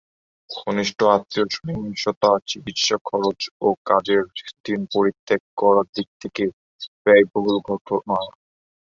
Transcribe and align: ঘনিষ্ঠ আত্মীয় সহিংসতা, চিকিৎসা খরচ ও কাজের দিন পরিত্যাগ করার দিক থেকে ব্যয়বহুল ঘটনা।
ঘনিষ্ঠ 0.49 0.99
আত্মীয় 1.15 1.45
সহিংসতা, 1.55 2.29
চিকিৎসা 2.49 2.97
খরচ 3.07 3.39
ও 3.61 3.77
কাজের 3.85 4.23
দিন 4.65 4.79
পরিত্যাগ 4.93 5.41
করার 5.57 5.87
দিক 5.95 6.07
থেকে 6.21 6.43
ব্যয়বহুল 7.03 7.57
ঘটনা। 7.67 8.17